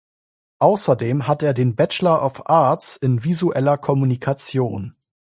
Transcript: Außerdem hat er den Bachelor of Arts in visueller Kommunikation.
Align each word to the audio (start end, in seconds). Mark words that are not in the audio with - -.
Außerdem 0.57 1.27
hat 1.27 1.43
er 1.43 1.53
den 1.53 1.75
Bachelor 1.75 2.23
of 2.25 2.49
Arts 2.49 2.97
in 2.97 3.23
visueller 3.23 3.77
Kommunikation. 3.77 4.95